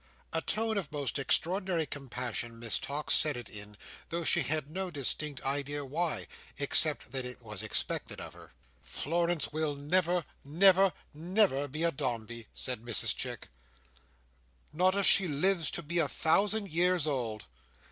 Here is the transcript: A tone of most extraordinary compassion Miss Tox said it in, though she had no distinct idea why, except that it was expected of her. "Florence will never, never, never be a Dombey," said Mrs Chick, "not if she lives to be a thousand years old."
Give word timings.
A 0.33 0.41
tone 0.41 0.79
of 0.79 0.91
most 0.91 1.19
extraordinary 1.19 1.85
compassion 1.85 2.57
Miss 2.57 2.79
Tox 2.79 3.13
said 3.13 3.37
it 3.37 3.51
in, 3.51 3.77
though 4.09 4.23
she 4.23 4.41
had 4.41 4.67
no 4.67 4.89
distinct 4.89 5.43
idea 5.43 5.85
why, 5.85 6.25
except 6.57 7.11
that 7.11 7.23
it 7.23 7.43
was 7.43 7.61
expected 7.61 8.19
of 8.19 8.33
her. 8.33 8.51
"Florence 8.81 9.53
will 9.53 9.75
never, 9.75 10.25
never, 10.43 10.91
never 11.13 11.67
be 11.67 11.83
a 11.83 11.91
Dombey," 11.91 12.47
said 12.51 12.81
Mrs 12.81 13.15
Chick, 13.15 13.49
"not 14.73 14.95
if 14.95 15.05
she 15.05 15.27
lives 15.27 15.69
to 15.69 15.83
be 15.83 15.99
a 15.99 16.07
thousand 16.07 16.69
years 16.69 17.05
old." 17.05 17.45